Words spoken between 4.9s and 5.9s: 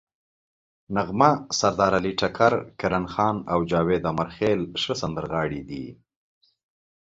سندرغاړي دي.